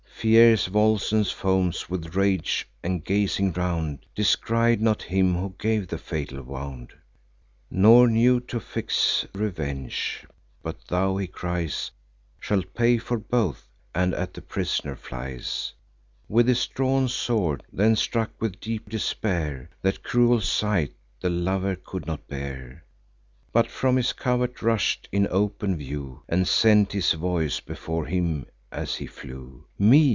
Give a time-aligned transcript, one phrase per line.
[0.21, 6.43] Fierce Volscens foams with rage, and, gazing round, Descried not him who gave the fatal
[6.43, 6.93] wound,
[7.71, 10.23] Nor knew to fix revenge:
[10.61, 11.89] "But thou," he cries,
[12.39, 15.73] "Shalt pay for both," and at the pris'ner flies
[16.29, 17.63] With his drawn sword.
[17.73, 22.83] Then, struck with deep despair, That cruel sight the lover could not bear;
[23.51, 28.95] But from his covert rush'd in open view, And sent his voice before him as
[28.95, 30.01] he flew: "Me!